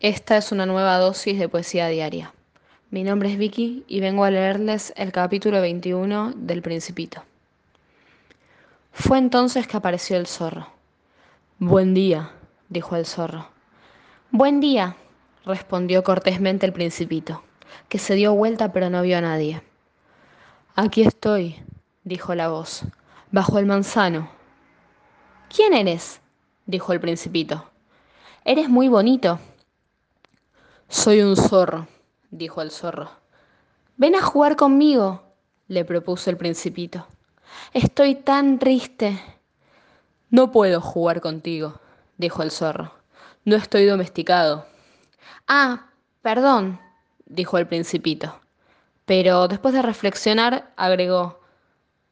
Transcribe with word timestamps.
Esta 0.00 0.36
es 0.36 0.52
una 0.52 0.64
nueva 0.64 0.96
dosis 0.98 1.40
de 1.40 1.48
poesía 1.48 1.88
diaria. 1.88 2.32
Mi 2.88 3.02
nombre 3.02 3.32
es 3.32 3.36
Vicky 3.36 3.84
y 3.88 3.98
vengo 3.98 4.22
a 4.22 4.30
leerles 4.30 4.92
el 4.94 5.10
capítulo 5.10 5.60
21 5.60 6.34
del 6.36 6.62
Principito. 6.62 7.24
Fue 8.92 9.18
entonces 9.18 9.66
que 9.66 9.76
apareció 9.76 10.16
el 10.16 10.28
zorro. 10.28 10.68
Buen 11.58 11.94
día, 11.94 12.30
dijo 12.68 12.94
el 12.94 13.06
zorro. 13.06 13.48
Buen 14.30 14.60
día, 14.60 14.94
respondió 15.44 16.04
cortésmente 16.04 16.64
el 16.64 16.72
Principito, 16.72 17.42
que 17.88 17.98
se 17.98 18.14
dio 18.14 18.32
vuelta 18.34 18.72
pero 18.72 18.90
no 18.90 19.02
vio 19.02 19.18
a 19.18 19.22
nadie. 19.22 19.62
Aquí 20.76 21.02
estoy, 21.02 21.56
dijo 22.04 22.36
la 22.36 22.46
voz, 22.46 22.84
bajo 23.32 23.58
el 23.58 23.66
manzano. 23.66 24.30
¿Quién 25.52 25.74
eres? 25.74 26.20
dijo 26.66 26.92
el 26.92 27.00
Principito. 27.00 27.68
Eres 28.44 28.68
muy 28.68 28.86
bonito. 28.86 29.40
Soy 30.90 31.20
un 31.20 31.36
zorro, 31.36 31.86
dijo 32.30 32.62
el 32.62 32.70
zorro. 32.70 33.10
Ven 33.98 34.14
a 34.14 34.22
jugar 34.22 34.56
conmigo, 34.56 35.22
le 35.68 35.84
propuso 35.84 36.30
el 36.30 36.38
principito. 36.38 37.06
Estoy 37.74 38.14
tan 38.14 38.58
triste. 38.58 39.20
No 40.30 40.50
puedo 40.50 40.80
jugar 40.80 41.20
contigo, 41.20 41.78
dijo 42.16 42.42
el 42.42 42.50
zorro. 42.50 42.94
No 43.44 43.56
estoy 43.56 43.84
domesticado. 43.84 44.64
Ah, 45.46 45.90
perdón, 46.22 46.80
dijo 47.26 47.58
el 47.58 47.66
principito. 47.68 48.40
Pero 49.04 49.46
después 49.46 49.74
de 49.74 49.82
reflexionar, 49.82 50.72
agregó, 50.74 51.40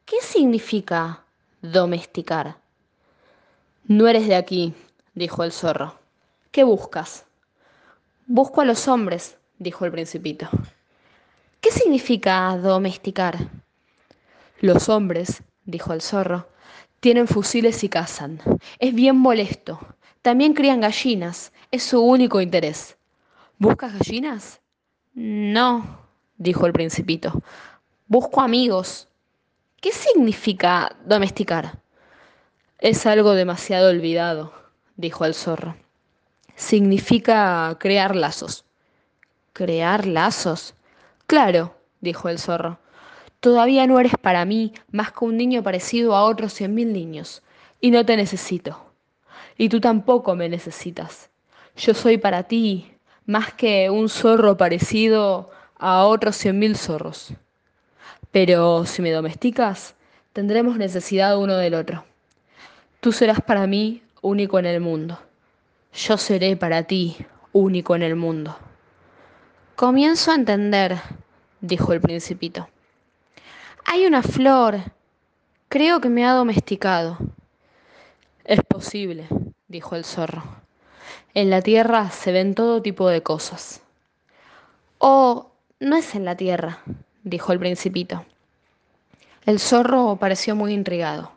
¿qué 0.05 0.17
significa 0.21 1.23
domesticar? 1.63 2.57
No 3.85 4.07
eres 4.07 4.27
de 4.27 4.35
aquí, 4.35 4.75
dijo 5.15 5.43
el 5.43 5.51
zorro. 5.51 5.95
¿Qué 6.51 6.63
buscas? 6.63 7.26
Busco 8.29 8.59
a 8.59 8.65
los 8.65 8.89
hombres, 8.89 9.37
dijo 9.57 9.85
el 9.85 9.91
principito. 9.93 10.49
¿Qué 11.61 11.71
significa 11.71 12.57
domesticar? 12.57 13.37
Los 14.59 14.89
hombres, 14.89 15.43
dijo 15.63 15.93
el 15.93 16.01
zorro, 16.01 16.49
tienen 16.99 17.29
fusiles 17.29 17.85
y 17.85 17.89
cazan. 17.89 18.41
Es 18.79 18.93
bien 18.93 19.15
molesto. 19.15 19.79
También 20.21 20.53
crían 20.53 20.81
gallinas. 20.81 21.53
Es 21.71 21.83
su 21.83 22.01
único 22.01 22.41
interés. 22.41 22.97
¿Buscas 23.59 23.93
gallinas? 23.93 24.59
No, 25.13 26.01
dijo 26.35 26.65
el 26.65 26.73
principito. 26.73 27.41
Busco 28.07 28.41
amigos. 28.41 29.07
¿Qué 29.79 29.93
significa 29.93 30.97
domesticar? 31.05 31.79
Es 32.79 33.05
algo 33.05 33.35
demasiado 33.35 33.89
olvidado, 33.89 34.51
dijo 34.97 35.23
el 35.23 35.33
zorro 35.33 35.77
significa 36.57 37.77
crear 37.79 38.15
lazos. 38.15 38.65
¿Crear 39.53 40.05
lazos? 40.05 40.73
Claro, 41.27 41.75
dijo 42.01 42.29
el 42.29 42.39
zorro. 42.39 42.79
Todavía 43.39 43.85
no 43.85 43.99
eres 43.99 44.13
para 44.19 44.43
mí 44.43 44.73
más 44.91 45.11
que 45.11 45.23
un 45.23 45.37
niño 45.37 45.61
parecido 45.63 46.15
a 46.15 46.23
otros 46.23 46.53
cien 46.53 46.73
mil 46.73 46.91
niños, 46.91 47.43
y 47.79 47.91
no 47.91 48.03
te 48.05 48.17
necesito. 48.17 48.91
Y 49.57 49.69
tú 49.69 49.79
tampoco 49.79 50.35
me 50.35 50.49
necesitas. 50.49 51.29
Yo 51.75 51.93
soy 51.93 52.17
para 52.17 52.43
ti 52.43 52.91
más 53.27 53.53
que 53.53 53.91
un 53.91 54.09
zorro 54.09 54.57
parecido 54.57 55.51
a 55.77 56.05
otros 56.05 56.35
cien 56.35 56.57
mil 56.57 56.75
zorros. 56.75 57.33
Pero 58.31 58.85
si 58.85 59.03
me 59.03 59.11
domesticas, 59.11 59.95
tendremos 60.33 60.77
necesidad 60.77 61.37
uno 61.37 61.55
del 61.55 61.75
otro. 61.75 62.03
Tú 62.99 63.11
serás 63.11 63.41
para 63.41 63.67
mí 63.67 64.01
único 64.21 64.57
en 64.57 64.65
el 64.65 64.81
mundo 64.81 65.19
yo 65.97 66.17
seré 66.17 66.55
para 66.55 66.83
ti 66.83 67.17
único 67.53 67.95
en 67.95 68.03
el 68.03 68.15
mundo. 68.15 68.55
Comienzo 69.75 70.31
a 70.31 70.35
entender, 70.35 70.97
dijo 71.59 71.91
el 71.91 72.01
principito. 72.01 72.69
Hay 73.85 74.05
una 74.05 74.21
flor. 74.21 74.79
Creo 75.69 75.99
que 75.99 76.09
me 76.09 76.25
ha 76.25 76.33
domesticado. 76.33 77.17
Es 78.43 78.61
posible, 78.61 79.27
dijo 79.67 79.95
el 79.95 80.05
zorro. 80.05 80.43
En 81.33 81.49
la 81.49 81.61
tierra 81.61 82.11
se 82.11 82.31
ven 82.31 82.53
todo 82.53 82.81
tipo 82.81 83.09
de 83.09 83.23
cosas. 83.23 83.81
Oh, 84.99 85.51
no 85.79 85.95
es 85.95 86.13
en 86.15 86.25
la 86.25 86.37
tierra, 86.37 86.79
dijo 87.23 87.51
el 87.53 87.59
principito. 87.59 88.23
El 89.45 89.59
zorro 89.59 90.17
pareció 90.17 90.55
muy 90.55 90.73
intrigado. 90.73 91.31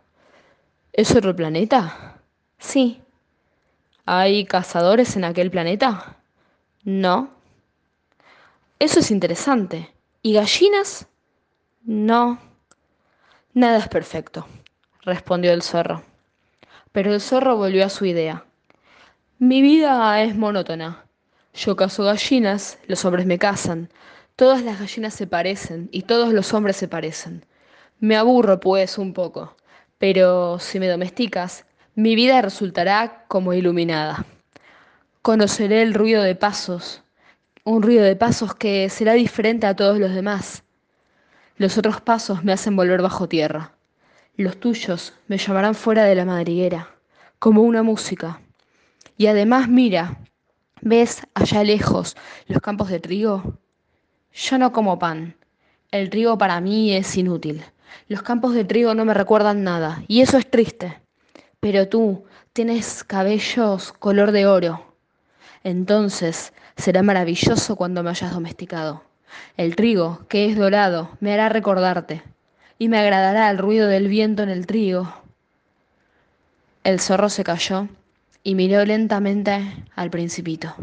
¿Es 0.92 1.14
otro 1.14 1.34
planeta? 1.34 2.20
Sí, 2.58 3.00
¿Hay 4.12 4.44
cazadores 4.44 5.14
en 5.14 5.22
aquel 5.22 5.52
planeta? 5.52 6.16
No. 6.82 7.30
Eso 8.80 8.98
es 8.98 9.12
interesante. 9.12 9.88
¿Y 10.20 10.32
gallinas? 10.32 11.06
No. 11.84 12.40
Nada 13.54 13.78
es 13.78 13.86
perfecto, 13.86 14.48
respondió 15.02 15.52
el 15.52 15.62
zorro. 15.62 16.02
Pero 16.90 17.14
el 17.14 17.20
zorro 17.20 17.56
volvió 17.56 17.86
a 17.86 17.88
su 17.88 18.04
idea. 18.04 18.46
Mi 19.38 19.62
vida 19.62 20.20
es 20.24 20.34
monótona. 20.34 21.04
Yo 21.54 21.76
cazo 21.76 22.02
gallinas, 22.02 22.80
los 22.88 23.04
hombres 23.04 23.26
me 23.26 23.38
cazan. 23.38 23.90
Todas 24.34 24.64
las 24.64 24.80
gallinas 24.80 25.14
se 25.14 25.28
parecen 25.28 25.88
y 25.92 26.02
todos 26.02 26.32
los 26.32 26.52
hombres 26.52 26.76
se 26.76 26.88
parecen. 26.88 27.46
Me 28.00 28.16
aburro, 28.16 28.58
pues, 28.58 28.98
un 28.98 29.12
poco. 29.12 29.54
Pero 29.98 30.58
si 30.58 30.80
me 30.80 30.88
domesticas, 30.88 31.64
mi 31.96 32.14
vida 32.14 32.40
resultará 32.40 33.24
como 33.26 33.52
iluminada. 33.52 34.24
Conoceré 35.22 35.82
el 35.82 35.92
ruido 35.92 36.22
de 36.22 36.36
pasos, 36.36 37.02
un 37.64 37.82
ruido 37.82 38.04
de 38.04 38.14
pasos 38.14 38.54
que 38.54 38.88
será 38.88 39.14
diferente 39.14 39.66
a 39.66 39.74
todos 39.74 39.98
los 39.98 40.14
demás. 40.14 40.62
Los 41.56 41.76
otros 41.78 42.00
pasos 42.00 42.44
me 42.44 42.52
hacen 42.52 42.76
volver 42.76 43.02
bajo 43.02 43.28
tierra. 43.28 43.72
Los 44.36 44.58
tuyos 44.60 45.14
me 45.26 45.36
llamarán 45.36 45.74
fuera 45.74 46.04
de 46.04 46.14
la 46.14 46.24
madriguera, 46.24 46.90
como 47.40 47.62
una 47.62 47.82
música. 47.82 48.40
Y 49.18 49.26
además 49.26 49.68
mira, 49.68 50.20
¿ves 50.80 51.22
allá 51.34 51.64
lejos 51.64 52.16
los 52.46 52.62
campos 52.62 52.88
de 52.88 53.00
trigo? 53.00 53.58
Yo 54.32 54.58
no 54.58 54.72
como 54.72 54.98
pan. 54.98 55.34
El 55.90 56.08
trigo 56.08 56.38
para 56.38 56.60
mí 56.60 56.94
es 56.94 57.16
inútil. 57.16 57.64
Los 58.06 58.22
campos 58.22 58.54
de 58.54 58.64
trigo 58.64 58.94
no 58.94 59.04
me 59.04 59.12
recuerdan 59.12 59.64
nada, 59.64 60.04
y 60.06 60.20
eso 60.20 60.38
es 60.38 60.48
triste 60.48 60.99
pero 61.60 61.88
tú 61.88 62.24
tienes 62.52 63.04
cabellos 63.04 63.92
color 63.92 64.32
de 64.32 64.46
oro. 64.46 64.96
Entonces 65.62 66.52
será 66.76 67.02
maravilloso 67.02 67.76
cuando 67.76 68.02
me 68.02 68.10
hayas 68.10 68.32
domesticado. 68.32 69.04
El 69.56 69.76
trigo, 69.76 70.26
que 70.28 70.46
es 70.46 70.56
dorado, 70.56 71.10
me 71.20 71.32
hará 71.32 71.48
recordarte, 71.48 72.22
y 72.78 72.88
me 72.88 72.98
agradará 72.98 73.50
el 73.50 73.58
ruido 73.58 73.86
del 73.86 74.08
viento 74.08 74.42
en 74.42 74.48
el 74.48 74.66
trigo. 74.66 75.12
El 76.82 76.98
zorro 76.98 77.28
se 77.28 77.44
calló 77.44 77.88
y 78.42 78.54
miró 78.54 78.84
lentamente 78.84 79.84
al 79.94 80.10
principito. 80.10 80.74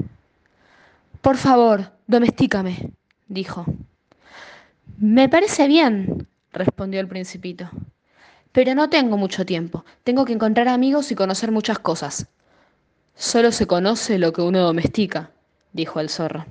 Por 1.21 1.38
favor, 1.38 1.91
domestícame, 2.05 2.91
dijo. 3.27 3.65
Me 4.99 5.27
parece 5.27 5.67
bien, 5.67 6.27
respondió 6.53 7.01
el 7.01 7.07
principito. 7.07 7.69
Pero 8.57 8.73
no 8.73 8.90
tengo 8.90 9.18
mucho 9.18 9.45
tiempo. 9.45 9.85
Tengo 10.03 10.25
que 10.25 10.34
encontrar 10.34 10.68
amigos 10.68 11.12
y 11.12 11.16
conocer 11.16 11.51
muchas 11.51 11.78
cosas. 11.78 12.25
Solo 13.13 13.51
se 13.51 13.68
conoce 13.68 14.18
lo 14.18 14.34
que 14.34 14.41
uno 14.41 14.62
domestica, 14.62 15.29
dijo 15.73 16.00
el 16.00 16.09
zorro. 16.09 16.47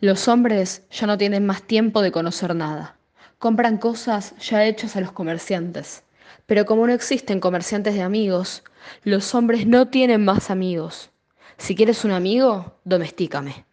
Los 0.00 0.28
hombres 0.28 0.84
ya 0.92 1.08
no 1.08 1.18
tienen 1.18 1.44
más 1.44 1.62
tiempo 1.62 2.00
de 2.00 2.12
conocer 2.12 2.54
nada. 2.54 2.94
Compran 3.40 3.78
cosas 3.78 4.36
ya 4.38 4.66
hechas 4.66 4.94
a 4.94 5.00
los 5.00 5.10
comerciantes. 5.10 6.04
Pero 6.46 6.64
como 6.64 6.86
no 6.86 6.92
existen 6.92 7.40
comerciantes 7.40 7.94
de 7.94 8.02
amigos, 8.02 8.62
los 9.02 9.34
hombres 9.34 9.66
no 9.66 9.88
tienen 9.88 10.24
más 10.24 10.48
amigos. 10.48 11.10
Si 11.56 11.74
quieres 11.74 12.04
un 12.04 12.12
amigo, 12.12 12.76
domestícame. 12.84 13.64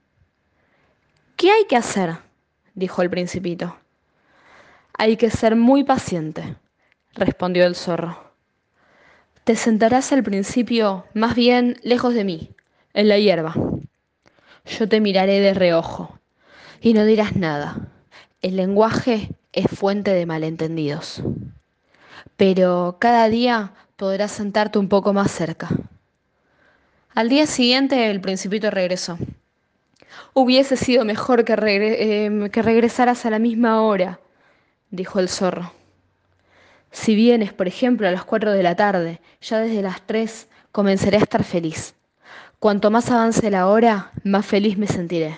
¿Qué 1.36 1.52
hay 1.52 1.66
que 1.66 1.78
hacer? 1.78 2.18
dijo 2.74 3.04
el 3.04 3.12
principito. 3.12 3.78
Hay 4.98 5.18
que 5.18 5.30
ser 5.30 5.56
muy 5.56 5.84
paciente 5.84 6.56
respondió 7.16 7.66
el 7.66 7.76
zorro. 7.76 8.34
Te 9.44 9.56
sentarás 9.56 10.12
al 10.12 10.24
principio 10.24 11.06
más 11.14 11.36
bien 11.36 11.78
lejos 11.84 12.14
de 12.14 12.24
mí, 12.24 12.52
en 12.94 13.10
la 13.10 13.18
hierba. 13.18 13.56
Yo 14.66 14.90
te 14.90 15.00
miraré 15.00 15.40
de 15.40 15.54
reojo 15.54 16.20
y 16.82 16.94
no 16.94 17.06
dirás 17.06 17.36
nada. 17.36 17.90
El 18.42 18.58
lenguaje 18.58 19.30
es 19.54 19.68
fuente 19.68 20.12
de 20.12 20.26
malentendidos. 20.26 21.22
Pero 22.38 22.98
cada 23.00 23.30
día 23.30 23.74
podrás 23.96 24.32
sentarte 24.32 24.80
un 24.80 24.90
poco 24.90 25.14
más 25.14 25.32
cerca. 25.32 25.70
Al 27.14 27.30
día 27.30 27.48
siguiente 27.48 28.10
el 28.12 28.20
principito 28.20 28.70
regresó. 28.72 29.18
Hubiese 30.34 30.76
sido 30.76 31.06
mejor 31.06 31.46
que, 31.46 31.54
eh, 31.54 32.50
regresaras 32.62 33.26
a 33.26 33.30
la 33.30 33.40
misma 33.40 33.82
hora, 33.82 34.20
dijo 34.90 35.20
el 35.20 35.30
zorro. 35.30 35.72
Si 36.96 37.14
vienes, 37.14 37.52
por 37.52 37.68
ejemplo, 37.68 38.08
a 38.08 38.12
las 38.12 38.24
4 38.24 38.54
de 38.54 38.64
la 38.64 38.78
tarde, 38.78 39.20
ya 39.42 39.60
desde 39.60 39.82
las 39.82 40.02
3 40.08 40.48
comenzaré 40.72 41.18
a 41.18 41.20
estar 41.20 41.44
feliz. 41.44 41.94
Cuanto 42.58 42.90
más 42.90 43.12
avance 43.12 43.52
la 43.52 43.68
hora, 43.68 44.14
más 44.24 44.46
feliz 44.46 44.78
me 44.78 44.88
sentiré. 44.88 45.38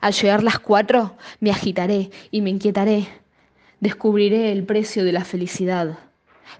Al 0.00 0.14
llegar 0.14 0.42
las 0.42 0.58
cuatro, 0.58 1.14
me 1.38 1.50
agitaré 1.50 2.10
y 2.30 2.40
me 2.40 2.48
inquietaré. 2.48 3.08
Descubriré 3.78 4.50
el 4.52 4.64
precio 4.64 5.04
de 5.04 5.12
la 5.12 5.22
felicidad. 5.24 5.98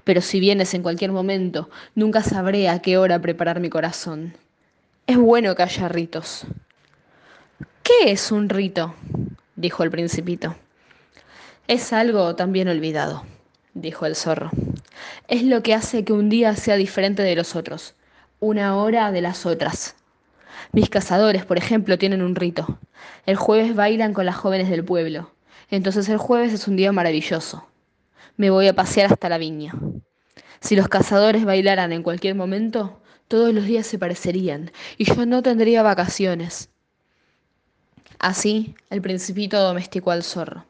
Pero 0.04 0.20
si 0.20 0.38
vienes 0.38 0.74
en 0.74 0.82
cualquier 0.82 1.12
momento, 1.12 1.70
nunca 1.94 2.22
sabré 2.22 2.68
a 2.68 2.82
qué 2.82 2.98
hora 2.98 3.18
preparar 3.22 3.58
mi 3.58 3.70
corazón. 3.70 4.36
Es 5.06 5.16
bueno 5.16 5.54
que 5.54 5.62
haya 5.62 5.88
ritos. 5.88 6.46
¿Qué 7.82 8.12
es 8.12 8.30
un 8.30 8.50
rito? 8.50 8.94
dijo 9.56 9.82
el 9.82 9.90
principito. 9.90 10.56
Es 11.68 11.94
algo 11.94 12.36
también 12.36 12.68
olvidado, 12.68 13.24
dijo 13.76 14.06
el 14.06 14.16
zorro. 14.16 14.50
Es 15.28 15.42
lo 15.42 15.62
que 15.62 15.74
hace 15.74 16.04
que 16.04 16.12
un 16.12 16.28
día 16.28 16.56
sea 16.56 16.76
diferente 16.76 17.22
de 17.22 17.36
los 17.36 17.54
otros, 17.54 17.94
una 18.40 18.76
hora 18.76 19.12
de 19.12 19.20
las 19.20 19.46
otras. 19.46 19.94
Mis 20.72 20.88
cazadores, 20.88 21.44
por 21.44 21.58
ejemplo, 21.58 21.98
tienen 21.98 22.22
un 22.22 22.34
rito. 22.34 22.78
El 23.26 23.36
jueves 23.36 23.74
bailan 23.74 24.14
con 24.14 24.26
las 24.26 24.36
jóvenes 24.36 24.70
del 24.70 24.84
pueblo. 24.84 25.30
Entonces 25.70 26.08
el 26.08 26.16
jueves 26.16 26.52
es 26.52 26.66
un 26.68 26.76
día 26.76 26.92
maravilloso. 26.92 27.66
Me 28.36 28.50
voy 28.50 28.68
a 28.68 28.74
pasear 28.74 29.12
hasta 29.12 29.28
la 29.28 29.38
viña. 29.38 29.74
Si 30.60 30.74
los 30.74 30.88
cazadores 30.88 31.44
bailaran 31.44 31.92
en 31.92 32.02
cualquier 32.02 32.34
momento, 32.34 33.00
todos 33.28 33.52
los 33.52 33.64
días 33.64 33.86
se 33.86 33.98
parecerían 33.98 34.70
y 34.96 35.04
yo 35.04 35.26
no 35.26 35.42
tendría 35.42 35.82
vacaciones. 35.82 36.70
Así, 38.18 38.74
el 38.88 39.02
principito 39.02 39.60
domesticó 39.60 40.10
al 40.10 40.22
zorro, 40.22 40.64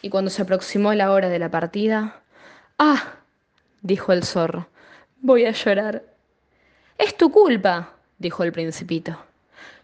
y 0.00 0.08
cuando 0.08 0.30
se 0.30 0.42
aproximó 0.42 0.94
la 0.94 1.12
hora 1.12 1.28
de 1.28 1.38
la 1.38 1.50
partida, 1.50 2.22
¡Ah! 2.78 3.14
dijo 3.80 4.12
el 4.12 4.22
zorro, 4.24 4.68
voy 5.20 5.46
a 5.46 5.52
llorar. 5.52 6.04
Es 6.98 7.16
tu 7.16 7.30
culpa, 7.30 7.94
dijo 8.18 8.42
el 8.42 8.52
principito. 8.52 9.18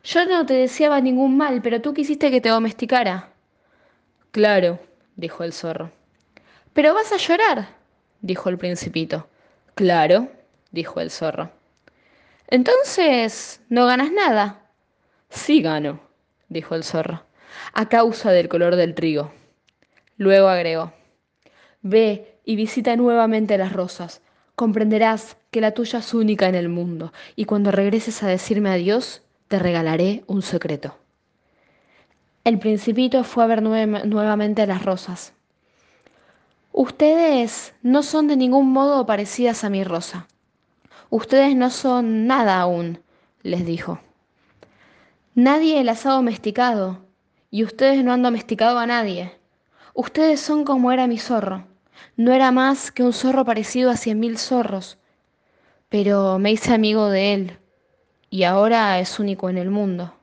Yo 0.04 0.26
no 0.26 0.44
te 0.44 0.54
deseaba 0.54 1.00
ningún 1.00 1.36
mal, 1.36 1.62
pero 1.62 1.80
tú 1.80 1.94
quisiste 1.94 2.30
que 2.30 2.40
te 2.40 2.48
domesticara. 2.48 3.30
Claro, 4.30 4.78
dijo 5.16 5.44
el 5.44 5.52
zorro. 5.52 5.90
Pero 6.72 6.92
vas 6.94 7.12
a 7.12 7.16
llorar, 7.16 7.68
dijo 8.20 8.48
el 8.48 8.58
principito. 8.58 9.28
Claro, 9.74 10.28
dijo 10.70 11.00
el 11.00 11.10
zorro. 11.10 11.50
Entonces, 12.48 13.60
¿no 13.68 13.86
ganas 13.86 14.12
nada? 14.12 14.66
Sí 15.30 15.62
gano, 15.62 16.00
dijo 16.48 16.74
el 16.74 16.84
zorro, 16.84 17.24
a 17.72 17.88
causa 17.88 18.32
del 18.32 18.48
color 18.48 18.76
del 18.76 18.94
trigo. 18.94 19.32
Luego 20.18 20.48
agregó, 20.48 20.92
ve 21.80 22.31
y 22.44 22.56
visita 22.56 22.96
nuevamente 22.96 23.58
las 23.58 23.72
rosas. 23.72 24.22
Comprenderás 24.54 25.36
que 25.50 25.60
la 25.60 25.72
tuya 25.72 26.00
es 26.00 26.14
única 26.14 26.48
en 26.48 26.54
el 26.54 26.68
mundo, 26.68 27.12
y 27.36 27.44
cuando 27.44 27.70
regreses 27.70 28.22
a 28.22 28.28
decirme 28.28 28.70
adiós, 28.70 29.22
te 29.48 29.58
regalaré 29.58 30.24
un 30.26 30.42
secreto. 30.42 30.96
El 32.44 32.58
principito 32.58 33.22
fue 33.22 33.44
a 33.44 33.46
ver 33.46 33.62
nuevamente 33.62 34.66
las 34.66 34.84
rosas. 34.84 35.32
Ustedes 36.72 37.74
no 37.82 38.02
son 38.02 38.28
de 38.28 38.36
ningún 38.36 38.72
modo 38.72 39.06
parecidas 39.06 39.62
a 39.62 39.70
mi 39.70 39.84
rosa. 39.84 40.26
Ustedes 41.10 41.54
no 41.54 41.70
son 41.70 42.26
nada 42.26 42.60
aún, 42.60 43.00
les 43.42 43.66
dijo. 43.66 44.00
Nadie 45.34 45.84
las 45.84 46.06
ha 46.06 46.12
domesticado 46.12 47.04
y 47.50 47.64
ustedes 47.64 48.02
no 48.02 48.12
han 48.12 48.22
domesticado 48.22 48.78
a 48.78 48.86
nadie. 48.86 49.32
Ustedes 49.94 50.40
son 50.40 50.64
como 50.64 50.90
era 50.90 51.06
mi 51.06 51.18
zorro. 51.18 51.66
No 52.16 52.32
era 52.32 52.52
más 52.52 52.90
que 52.92 53.02
un 53.02 53.12
zorro 53.12 53.44
parecido 53.44 53.90
a 53.90 53.96
cien 53.96 54.20
mil 54.20 54.38
zorros, 54.38 54.98
pero 55.88 56.38
me 56.38 56.52
hice 56.52 56.72
amigo 56.72 57.08
de 57.08 57.34
él 57.34 57.58
y 58.30 58.44
ahora 58.44 58.98
es 58.98 59.18
único 59.18 59.50
en 59.50 59.58
el 59.58 59.70
mundo. 59.70 60.14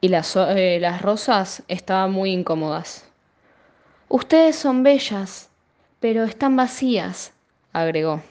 Y 0.00 0.08
las, 0.08 0.36
eh, 0.36 0.78
las 0.80 1.02
rosas 1.02 1.62
estaban 1.68 2.12
muy 2.12 2.30
incómodas. 2.30 3.04
Ustedes 4.08 4.54
son 4.54 4.82
bellas, 4.84 5.50
pero 5.98 6.22
están 6.22 6.54
vacías, 6.54 7.32
agregó. 7.72 8.22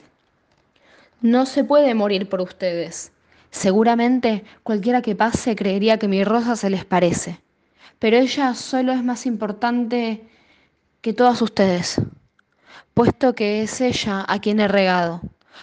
No 1.22 1.46
se 1.46 1.64
puede 1.64 1.94
morir 1.96 2.30
por 2.30 2.40
ustedes. 2.40 3.12
Seguramente 3.52 4.46
cualquiera 4.64 5.02
que 5.02 5.16
pase 5.16 5.56
creería 5.56 5.98
que 5.98 6.08
mi 6.08 6.24
rosa 6.24 6.56
se 6.56 6.70
les 6.70 6.86
parece, 6.86 7.42
pero 8.00 8.18
ella 8.18 8.54
solo 8.54 8.92
es 8.92 9.04
más 9.04 9.26
importante 9.26 10.28
que 11.06 11.14
todas 11.14 11.40
ustedes, 11.44 12.02
puesto 12.96 13.36
que 13.36 13.62
es 13.62 13.80
ella 13.80 14.26
a 14.28 14.40
quien 14.40 14.60
he 14.60 14.68
regado, 14.68 15.22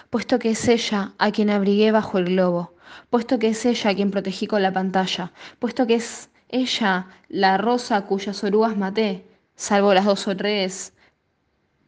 puesto 0.09 0.39
que 0.39 0.51
es 0.51 0.69
ella 0.69 1.15
a 1.19 1.33
quien 1.33 1.51
abrigué 1.51 1.91
bajo 1.91 2.19
el 2.19 2.27
globo, 2.27 2.75
puesto 3.11 3.41
que 3.41 3.49
es 3.49 3.67
ella 3.67 3.91
a 3.91 3.95
quien 3.97 4.13
protegí 4.13 4.47
con 4.47 4.63
la 4.63 4.73
pantalla, 4.73 5.33
puesto 5.59 5.85
que 5.85 5.97
es 5.97 6.31
ella 6.49 7.09
la 7.29 7.59
rosa 7.59 8.03
cuyas 8.03 8.45
orugas 8.45 8.77
maté, 8.77 9.27
salvo 9.57 9.93
las 9.93 10.05
dos 10.05 10.29
o 10.29 10.37
tres 10.37 10.93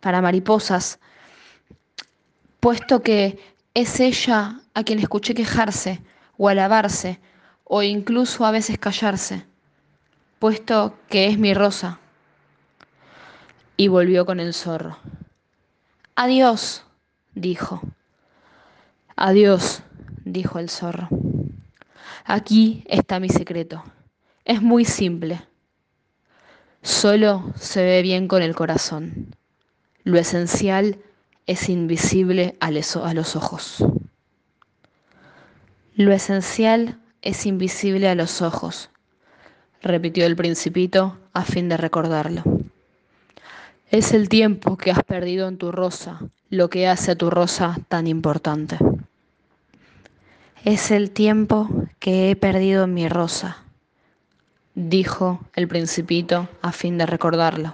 para 0.00 0.20
mariposas, 0.20 0.98
puesto 2.58 3.04
que 3.04 3.38
es 3.72 4.00
ella 4.00 4.62
a 4.74 4.82
quien 4.82 4.98
escuché 4.98 5.32
quejarse 5.32 6.02
o 6.38 6.48
alabarse 6.48 7.20
o 7.62 7.84
incluso 7.84 8.44
a 8.46 8.50
veces 8.50 8.78
callarse, 8.78 9.46
puesto 10.40 10.98
que 11.08 11.28
es 11.28 11.38
mi 11.38 11.54
rosa. 11.54 12.00
Y 13.76 13.88
volvió 13.88 14.24
con 14.26 14.40
el 14.40 14.54
zorro. 14.54 14.98
Adiós, 16.14 16.84
dijo. 17.34 17.80
Adiós, 19.16 19.82
dijo 20.24 20.58
el 20.58 20.70
zorro. 20.70 21.08
Aquí 22.24 22.84
está 22.88 23.20
mi 23.20 23.28
secreto. 23.28 23.82
Es 24.44 24.62
muy 24.62 24.84
simple. 24.84 25.42
Solo 26.82 27.52
se 27.56 27.82
ve 27.82 28.02
bien 28.02 28.28
con 28.28 28.42
el 28.42 28.54
corazón. 28.54 29.34
Lo 30.04 30.18
esencial 30.18 30.98
es 31.46 31.68
invisible 31.68 32.56
a 32.60 32.70
los 32.70 33.36
ojos. 33.36 33.84
Lo 35.96 36.12
esencial 36.12 36.98
es 37.22 37.46
invisible 37.46 38.08
a 38.08 38.14
los 38.14 38.42
ojos, 38.42 38.90
repitió 39.80 40.26
el 40.26 40.36
principito 40.36 41.16
a 41.32 41.44
fin 41.44 41.68
de 41.68 41.76
recordarlo. 41.76 42.42
Es 43.94 44.12
el 44.12 44.29
tiempo 44.29 44.76
que 44.76 44.91
has 44.91 45.05
perdido 45.05 45.46
en 45.46 45.56
tu 45.56 45.70
rosa 45.70 46.19
lo 46.50 46.69
que 46.69 46.88
hace 46.88 47.12
a 47.12 47.14
tu 47.14 47.31
rosa 47.31 47.76
tan 47.87 48.08
importante. 48.08 48.76
Es 50.64 50.91
el 50.91 51.12
tiempo 51.12 51.69
que 52.00 52.29
he 52.29 52.35
perdido 52.35 52.82
en 52.82 52.94
mi 52.94 53.08
rosa, 53.08 53.58
dijo 54.74 55.39
el 55.55 55.69
principito 55.69 56.48
a 56.60 56.72
fin 56.72 56.98
de 56.98 57.06
recordarlo. 57.06 57.72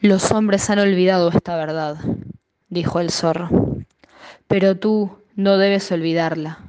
Los 0.00 0.30
hombres 0.30 0.70
han 0.70 0.78
olvidado 0.78 1.30
esta 1.30 1.56
verdad, 1.56 1.96
dijo 2.68 3.00
el 3.00 3.10
zorro, 3.10 3.50
pero 4.46 4.76
tú 4.76 5.18
no 5.34 5.58
debes 5.58 5.90
olvidarla. 5.90 6.60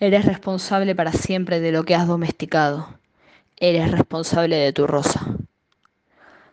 Eres 0.00 0.24
responsable 0.24 0.96
para 0.96 1.12
siempre 1.12 1.60
de 1.60 1.70
lo 1.70 1.84
que 1.84 1.94
has 1.94 2.08
domesticado. 2.08 2.98
Eres 3.58 3.92
responsable 3.92 4.56
de 4.56 4.72
tu 4.72 4.88
rosa. 4.88 5.38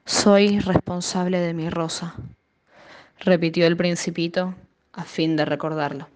Soy 0.08 0.60
responsable 0.60 1.40
de 1.40 1.56
mi 1.56 1.68
rosa, 1.72 2.14
repitió 3.18 3.66
el 3.66 3.76
principito 3.76 4.54
a 4.94 5.04
fin 5.04 5.36
de 5.36 5.46
recordarlo. 5.46 6.15